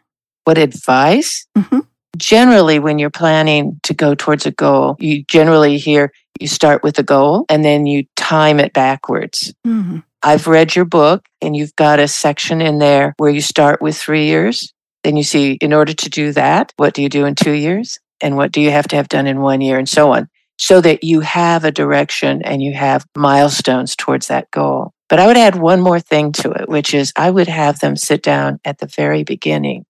What 0.46 0.58
advice? 0.58 1.46
Mm-hmm. 1.56 1.82
Generally, 2.18 2.80
when 2.80 2.98
you're 2.98 3.12
planning 3.12 3.80
to 3.84 3.94
go 3.94 4.16
towards 4.16 4.48
a 4.48 4.52
goal, 4.52 4.96
you 5.00 5.24
generally 5.26 5.78
hear 5.78 6.12
you 6.40 6.48
start 6.48 6.82
with 6.82 6.98
a 6.98 7.04
goal 7.04 7.46
and 7.50 7.64
then 7.64 7.86
you 7.86 8.06
time 8.16 8.60
it 8.60 8.74
backwards. 8.74 9.54
Mm-hmm. 9.68 10.00
I've 10.24 10.48
read 10.48 10.76
your 10.76 10.86
book 10.86 11.24
and 11.40 11.56
you've 11.56 11.76
got 11.76 12.00
a 12.00 12.08
section 12.08 12.62
in 12.62 12.80
there 12.80 13.14
where 13.18 13.30
you 13.30 13.42
start 13.42 13.80
with 13.80 13.96
three 13.96 14.26
years. 14.26 14.74
Then 15.04 15.18
you 15.18 15.24
see, 15.24 15.54
in 15.62 15.72
order 15.72 15.94
to 15.94 16.10
do 16.10 16.32
that, 16.34 16.74
what 16.78 16.96
do 16.96 17.04
you 17.04 17.10
do 17.10 17.26
in 17.26 17.36
two 17.36 17.52
years? 17.52 18.00
And 18.22 18.36
what 18.36 18.52
do 18.52 18.60
you 18.60 18.72
have 18.72 18.88
to 18.88 18.96
have 18.96 19.08
done 19.08 19.28
in 19.28 19.40
one 19.40 19.62
year 19.62 19.78
and 19.78 19.88
so 19.88 20.12
on? 20.14 20.28
So 20.60 20.82
that 20.82 21.04
you 21.06 21.22
have 21.22 21.64
a 21.64 21.72
direction 21.72 22.42
and 22.44 22.62
you 22.62 22.74
have 22.74 23.08
milestones 23.16 23.96
towards 23.96 24.28
that 24.28 24.52
goal. 24.52 24.92
But 25.08 25.20
I 25.20 25.26
would 25.26 25.38
add 25.38 25.56
one 25.56 25.80
more 25.80 26.02
thing 26.02 26.34
to 26.34 26.52
it, 26.52 26.68
which 26.68 26.94
is 26.94 27.14
I 27.16 27.32
would 27.32 27.48
have 27.48 27.80
them 27.80 27.96
sit 27.96 28.22
down 28.22 28.60
at 28.66 28.78
the 28.78 28.86
very 28.86 29.24
beginning 29.24 29.86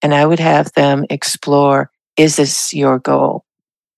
and 0.00 0.14
I 0.14 0.24
would 0.24 0.38
have 0.38 0.72
them 0.72 1.04
explore 1.10 1.90
is 2.16 2.36
this 2.36 2.72
your 2.72 3.00
goal? 3.00 3.44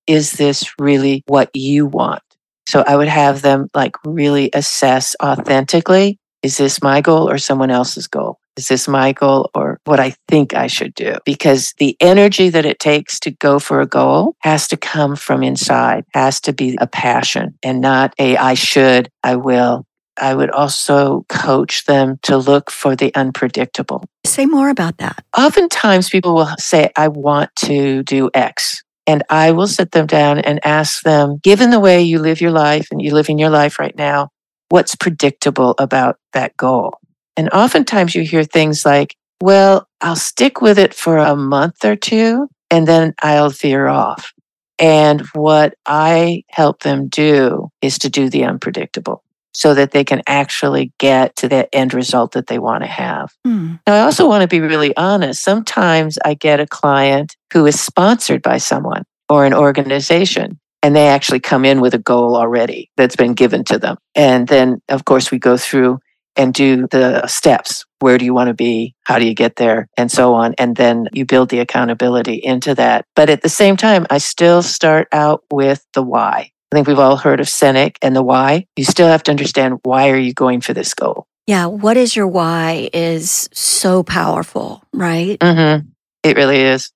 Is 0.07 0.33
this 0.33 0.73
really 0.79 1.23
what 1.27 1.51
you 1.53 1.85
want? 1.85 2.23
So 2.67 2.83
I 2.87 2.97
would 2.97 3.09
have 3.09 3.43
them 3.43 3.69
like 3.75 3.95
really 4.05 4.49
assess 4.55 5.15
authentically 5.23 6.19
is 6.47 6.59
this 6.59 6.81
my 6.81 7.01
goal 7.01 7.29
or 7.29 7.39
someone 7.39 7.73
else's 7.73 8.07
goal? 8.07 8.39
Is 8.57 8.69
this 8.69 8.87
my 8.87 9.13
goal 9.13 9.51
or 9.53 9.81
what 9.85 9.99
I 9.99 10.15
think 10.29 10.55
I 10.55 10.69
should 10.69 10.95
do? 10.95 11.17
Because 11.25 11.75
the 11.79 11.97
energy 12.01 12.51
that 12.51 12.65
it 12.65 12.79
takes 12.79 13.19
to 13.21 13.33
go 13.33 13.59
for 13.59 13.81
a 13.81 13.87
goal 13.87 14.37
has 14.43 14.69
to 14.69 14.77
come 14.77 15.17
from 15.17 15.43
inside, 15.43 16.05
has 16.15 16.41
to 16.43 16.53
be 16.53 16.79
a 16.81 16.87
passion 16.87 17.59
and 17.65 17.81
not 17.81 18.15
a 18.21 18.37
I 18.37 18.55
should, 18.55 19.11
I 19.25 19.35
will. 19.35 19.85
I 20.19 20.37
would 20.37 20.51
also 20.51 21.27
coach 21.29 21.85
them 21.87 22.21
to 22.23 22.39
look 22.39 22.71
for 22.71 22.95
the 22.95 23.13
unpredictable. 23.17 24.05
Say 24.25 24.47
more 24.47 24.71
about 24.71 24.99
that. 24.99 25.25
Oftentimes 25.37 26.11
people 26.11 26.37
will 26.37 26.55
say, 26.59 26.93
I 26.95 27.09
want 27.09 27.51
to 27.67 28.05
do 28.05 28.31
X. 28.33 28.85
And 29.09 29.25
I 29.31 29.51
will 29.51 29.67
sit 29.67 29.91
them 29.91 30.07
down 30.07 30.39
and 30.39 30.65
ask 30.65 31.03
them, 31.03 31.39
given 31.43 31.71
the 31.71 31.81
way 31.81 32.03
you 32.03 32.19
live 32.21 32.41
your 32.41 32.51
life 32.53 32.89
and 32.91 33.03
you 33.03 33.13
live 33.13 33.29
in 33.29 33.39
your 33.39 33.51
life 33.51 33.79
right 33.79 33.97
now, 33.97 34.31
what's 34.69 34.95
predictable 34.95 35.75
about 35.79 36.19
that 36.33 36.57
goal? 36.57 36.99
And 37.37 37.51
oftentimes 37.51 38.15
you 38.15 38.23
hear 38.23 38.45
things 38.45 38.85
like, 38.85 39.17
well, 39.43 39.89
I'll 40.01 40.17
stick 40.17 40.61
with 40.61 40.79
it 40.79 40.95
for 40.95 41.19
a 41.19 41.37
month 41.37 41.85
or 41.85 41.97
two 41.97 42.49
and 42.71 42.87
then 42.87 43.15
I'll 43.23 43.51
veer 43.51 43.87
off. 43.87 44.33
And 44.79 45.23
what 45.33 45.75
I 45.87 46.45
help 46.51 46.81
them 46.81 47.09
do 47.09 47.71
is 47.81 47.99
to 47.99 48.11
do 48.11 48.29
the 48.29 48.45
unpredictable 48.45 49.23
so 49.55 49.73
that 49.73 49.93
they 49.93 50.05
can 50.05 50.23
actually 50.27 50.93
get 50.99 51.35
to 51.37 51.49
the 51.49 51.75
end 51.75 51.95
result 51.95 52.33
that 52.33 52.47
they 52.47 52.59
want 52.59 52.83
to 52.83 52.89
have. 52.89 53.33
Mm. 53.47 53.81
Now, 53.87 53.95
I 53.95 54.01
also 54.01 54.29
want 54.29 54.43
to 54.43 54.49
be 54.49 54.61
really 54.61 54.95
honest. 54.99 55.43
Sometimes 55.43 56.19
I 56.27 56.35
get 56.35 56.61
a 56.61 56.67
client 56.67 57.37
who 57.53 57.65
is 57.65 57.81
sponsored 57.81 58.43
by 58.43 58.59
someone 58.59 59.05
or 59.31 59.47
an 59.47 59.55
organization 59.55 60.61
and 60.87 60.95
they 60.95 61.09
actually 61.09 61.41
come 61.41 61.65
in 61.65 61.81
with 61.81 61.95
a 61.95 61.99
goal 61.99 62.37
already 62.37 62.93
that's 62.97 63.17
been 63.17 63.35
given 63.35 63.65
to 63.65 63.77
them. 63.77 63.97
And 64.15 64.47
then, 64.47 64.81
of 64.89 65.05
course, 65.05 65.33
we 65.33 65.39
go 65.41 65.57
through 65.57 65.99
and 66.37 66.55
do 66.55 66.87
the 66.87 67.27
steps. 67.27 67.85
Where 67.99 68.19
do 68.19 68.25
you 68.25 68.33
want 68.33 68.49
to 68.49 68.55
be? 68.55 68.95
How 69.03 69.19
do 69.19 69.27
you 69.27 69.35
get 69.35 69.57
there? 69.57 69.89
And 69.97 70.13
so 70.13 70.35
on. 70.35 70.55
And 70.59 70.77
then 70.77 71.09
you 71.13 71.27
build 71.27 71.49
the 71.49 71.59
accountability 71.59 72.35
into 72.35 72.73
that. 72.77 73.05
But 73.17 73.31
at 73.31 73.43
the 73.43 73.49
same 73.49 73.77
time, 73.77 74.07
I 74.11 74.19
still 74.19 74.63
start 74.63 75.09
out 75.11 75.43
with 75.51 75.85
the 75.93 76.05
why. 76.05 76.53
I 76.71 76.77
think 76.77 76.87
we've 76.87 77.01
all 77.01 77.17
heard 77.17 77.41
of 77.41 77.49
Sinek 77.49 77.97
and 78.01 78.15
the 78.15 78.23
why. 78.23 78.67
You 78.77 78.85
still 78.85 79.09
have 79.09 79.25
to 79.25 79.33
understand 79.33 79.81
why 79.83 80.11
are 80.11 80.19
you 80.19 80.35
going 80.35 80.61
for 80.61 80.73
this 80.73 80.95
goal? 80.95 81.27
Yeah. 81.49 81.67
What 81.67 81.97
is 81.97 82.15
your 82.15 82.29
why 82.29 82.91
is 82.93 83.49
so 83.53 84.05
powerful, 84.05 84.85
right? 84.93 85.37
Mm-hmm. 85.41 85.89
It 86.23 86.37
really 86.37 86.61
is. 86.61 86.93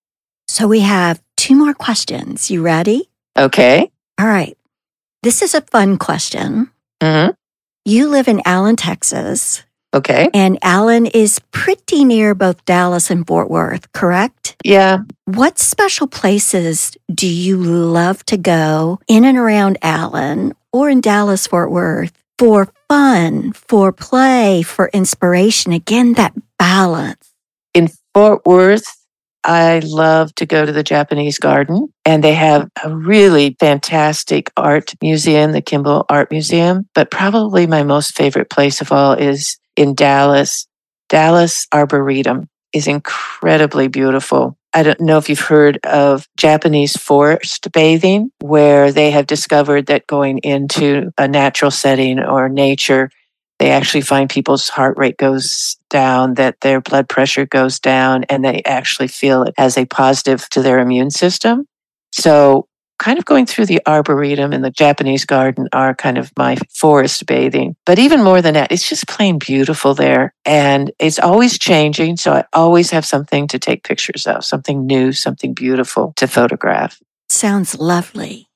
So 0.47 0.68
we 0.68 0.78
have 0.78 1.20
two 1.37 1.56
more 1.56 1.75
questions. 1.75 2.52
You 2.52 2.62
ready? 2.62 3.10
Okay. 3.39 3.91
All 4.19 4.27
right. 4.27 4.57
This 5.23 5.43
is 5.43 5.55
a 5.55 5.61
fun 5.61 5.99
question. 5.99 6.71
Mm-hmm. 7.01 7.33
You 7.85 8.09
live 8.09 8.29
in 8.29 8.43
Allen, 8.45 8.77
Texas. 8.77 9.63
Okay. 9.93 10.31
And 10.33 10.59
Allen 10.63 11.07
is 11.07 11.41
pretty 11.51 12.05
near 12.05 12.35
both 12.35 12.65
Dallas 12.65 13.11
and 13.11 13.27
Fort 13.27 13.51
Worth, 13.51 13.91
correct? 13.93 14.57
Yeah. 14.65 14.99
What 15.25 15.59
special 15.59 16.07
places 16.07 16.97
do 17.13 17.27
you 17.27 17.57
love 17.57 18.25
to 18.27 18.37
go 18.37 19.01
in 19.09 19.25
and 19.25 19.37
around 19.37 19.79
Allen 19.83 20.55
or 20.73 20.89
in 20.89 21.01
Dallas, 21.01 21.47
Fort 21.47 21.71
Worth 21.71 22.13
for 22.39 22.73
fun, 22.89 23.53
for 23.53 23.91
play, 23.91 24.63
for 24.63 24.91
inspiration? 24.93 25.73
Again, 25.73 26.15
that 26.15 26.35
balance. 26.59 27.33
In 27.75 27.89
Fort 28.15 28.47
Worth, 28.47 28.85
I 29.44 29.80
love 29.80 30.35
to 30.37 30.47
go 30.47 30.66
to 30.66 30.73
the 30.73 30.82
Japanese 30.82 31.38
garden 31.38 31.88
and 32.04 32.23
they 32.23 32.35
have 32.35 32.68
a 32.85 32.94
really 32.94 33.56
fantastic 33.59 34.50
art 34.56 34.94
museum, 35.00 35.52
the 35.52 35.62
Kimbell 35.62 36.04
Art 36.09 36.30
Museum. 36.30 36.88
But 36.94 37.11
probably 37.11 37.66
my 37.66 37.82
most 37.82 38.16
favorite 38.16 38.50
place 38.50 38.80
of 38.80 38.92
all 38.92 39.12
is 39.12 39.59
in 39.76 39.94
Dallas. 39.94 40.66
Dallas 41.09 41.66
Arboretum 41.73 42.49
is 42.73 42.87
incredibly 42.87 43.88
beautiful. 43.88 44.56
I 44.73 44.85
don't 44.85 45.00
know 45.00 45.18
if 45.18 45.28
you've 45.28 45.40
heard 45.40 45.85
of 45.85 46.28
Japanese 46.37 46.97
forest 46.97 47.73
bathing, 47.73 48.30
where 48.40 48.92
they 48.92 49.11
have 49.11 49.26
discovered 49.26 49.87
that 49.87 50.06
going 50.06 50.38
into 50.38 51.11
a 51.18 51.26
natural 51.26 51.73
setting 51.73 52.20
or 52.20 52.49
nature, 52.49 53.11
they 53.61 53.71
actually 53.71 54.00
find 54.00 54.31
people's 54.31 54.71
heart 54.71 54.97
rate 54.97 55.19
goes 55.19 55.76
down, 55.90 56.35
that 56.35 56.59
their 56.62 56.81
blood 56.81 57.11
pressure 57.11 57.45
goes 57.45 57.79
down, 57.79 58.25
and 58.25 58.43
they 58.43 58.62
actually 58.64 59.07
feel 59.07 59.43
it 59.43 59.52
as 59.59 59.76
a 59.76 59.85
positive 59.85 60.49
to 60.49 60.62
their 60.62 60.79
immune 60.79 61.11
system. 61.11 61.67
So 62.11 62.69
kind 62.99 63.19
of 63.19 63.26
going 63.26 63.45
through 63.45 63.67
the 63.67 63.83
arboretum 63.87 64.55
and 64.55 64.64
the 64.64 64.71
Japanese 64.71 65.26
garden 65.26 65.69
are 65.75 65.95
kind 65.95 66.17
of 66.17 66.33
my 66.38 66.57
forest 66.75 67.26
bathing. 67.26 67.76
But 67.85 67.99
even 67.99 68.23
more 68.23 68.40
than 68.40 68.55
that, 68.55 68.73
it's 68.73 68.88
just 68.88 69.07
plain 69.07 69.38
beautiful 69.38 69.93
there. 69.93 70.33
And 70.47 70.90
it's 70.99 71.19
always 71.19 71.59
changing. 71.59 72.17
So 72.17 72.33
I 72.33 72.45
always 72.55 72.90
have 72.93 73.05
something 73.05 73.47
to 73.49 73.59
take 73.59 73.85
pictures 73.85 74.26
of, 74.26 74.43
something 74.43 74.87
new, 74.87 75.12
something 75.12 75.52
beautiful 75.52 76.14
to 76.17 76.26
photograph. 76.26 76.99
Sounds 77.29 77.79
lovely. 77.79 78.49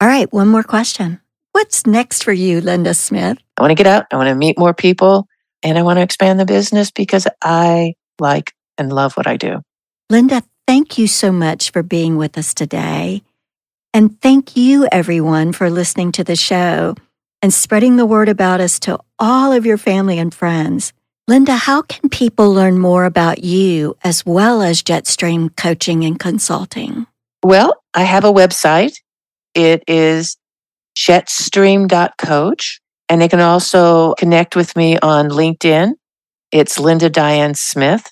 All 0.00 0.06
right, 0.06 0.32
one 0.32 0.46
more 0.46 0.62
question. 0.62 1.20
What's 1.52 1.86
next 1.86 2.24
for 2.24 2.32
you, 2.32 2.60
Linda 2.60 2.94
Smith? 2.94 3.38
I 3.56 3.62
want 3.62 3.70
to 3.70 3.74
get 3.74 3.86
out, 3.86 4.06
I 4.10 4.16
want 4.16 4.28
to 4.28 4.34
meet 4.34 4.58
more 4.58 4.74
people, 4.74 5.28
and 5.62 5.78
I 5.78 5.82
want 5.82 5.98
to 5.98 6.02
expand 6.02 6.40
the 6.40 6.46
business 6.46 6.90
because 6.90 7.26
I 7.42 7.94
like 8.18 8.54
and 8.78 8.92
love 8.92 9.14
what 9.14 9.26
I 9.26 9.36
do. 9.36 9.60
Linda, 10.10 10.42
thank 10.66 10.98
you 10.98 11.06
so 11.06 11.30
much 11.30 11.70
for 11.70 11.82
being 11.82 12.16
with 12.16 12.36
us 12.38 12.54
today. 12.54 13.22
And 13.94 14.20
thank 14.22 14.56
you, 14.56 14.88
everyone, 14.90 15.52
for 15.52 15.68
listening 15.68 16.12
to 16.12 16.24
the 16.24 16.36
show 16.36 16.94
and 17.42 17.52
spreading 17.52 17.96
the 17.96 18.06
word 18.06 18.28
about 18.28 18.60
us 18.60 18.78
to 18.80 18.98
all 19.18 19.52
of 19.52 19.66
your 19.66 19.76
family 19.76 20.18
and 20.18 20.32
friends. 20.32 20.92
Linda, 21.28 21.54
how 21.56 21.82
can 21.82 22.08
people 22.08 22.52
learn 22.52 22.78
more 22.78 23.04
about 23.04 23.44
you 23.44 23.96
as 24.02 24.24
well 24.24 24.62
as 24.62 24.82
Jetstream 24.82 25.54
coaching 25.56 26.04
and 26.04 26.18
consulting? 26.18 27.06
Well, 27.44 27.82
I 27.94 28.02
have 28.02 28.24
a 28.24 28.32
website. 28.32 28.96
It 29.54 29.84
is 29.86 30.36
jetstream.coach. 30.96 32.80
And 33.08 33.20
they 33.20 33.28
can 33.28 33.40
also 33.40 34.14
connect 34.14 34.56
with 34.56 34.74
me 34.76 34.98
on 34.98 35.28
LinkedIn. 35.28 35.92
It's 36.50 36.78
Linda 36.78 37.10
Diane 37.10 37.54
Smith. 37.54 38.10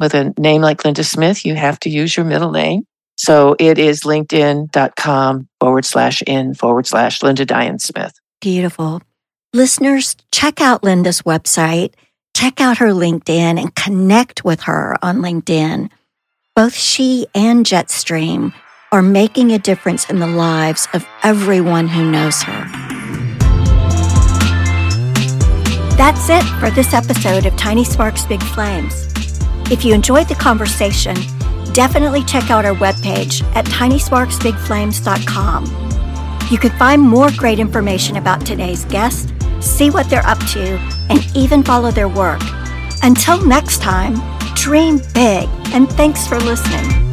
With 0.00 0.14
a 0.14 0.32
name 0.38 0.62
like 0.62 0.84
Linda 0.84 1.04
Smith, 1.04 1.44
you 1.44 1.54
have 1.56 1.80
to 1.80 1.90
use 1.90 2.16
your 2.16 2.24
middle 2.24 2.52
name. 2.52 2.84
So 3.16 3.56
it 3.58 3.78
is 3.78 4.02
linkedin.com 4.02 5.48
forward 5.58 5.84
slash 5.84 6.22
in 6.22 6.54
forward 6.54 6.86
slash 6.86 7.22
Linda 7.22 7.44
Diane 7.44 7.80
Smith. 7.80 8.12
Beautiful. 8.40 9.02
Listeners, 9.52 10.14
check 10.30 10.60
out 10.60 10.84
Linda's 10.84 11.22
website, 11.22 11.94
check 12.36 12.60
out 12.60 12.78
her 12.78 12.90
LinkedIn, 12.90 13.60
and 13.60 13.74
connect 13.74 14.44
with 14.44 14.62
her 14.62 14.96
on 15.02 15.18
LinkedIn. 15.18 15.90
Both 16.54 16.74
she 16.74 17.26
and 17.34 17.66
Jetstream 17.66 18.52
are 18.90 19.02
making 19.02 19.52
a 19.52 19.58
difference 19.58 20.08
in 20.08 20.18
the 20.18 20.26
lives 20.26 20.88
of 20.94 21.06
everyone 21.22 21.86
who 21.88 22.10
knows 22.10 22.40
her. 22.42 22.64
That's 25.96 26.30
it 26.30 26.44
for 26.58 26.70
this 26.70 26.94
episode 26.94 27.44
of 27.44 27.54
Tiny 27.56 27.84
Sparks 27.84 28.24
Big 28.24 28.42
Flames. 28.42 29.12
If 29.70 29.84
you 29.84 29.92
enjoyed 29.92 30.28
the 30.28 30.34
conversation, 30.36 31.16
definitely 31.72 32.24
check 32.24 32.50
out 32.50 32.64
our 32.64 32.74
webpage 32.74 33.42
at 33.54 33.66
tinysparksbigflames.com. 33.66 35.64
You 36.50 36.56
can 36.56 36.70
find 36.78 37.02
more 37.02 37.30
great 37.36 37.58
information 37.58 38.16
about 38.16 38.46
today's 38.46 38.86
guest, 38.86 39.34
see 39.60 39.90
what 39.90 40.08
they're 40.08 40.26
up 40.26 40.38
to, 40.52 40.78
and 41.10 41.20
even 41.36 41.62
follow 41.62 41.90
their 41.90 42.08
work. 42.08 42.40
Until 43.02 43.44
next 43.44 43.82
time, 43.82 44.14
dream 44.54 44.98
big, 45.12 45.46
and 45.74 45.90
thanks 45.90 46.26
for 46.26 46.38
listening. 46.40 47.07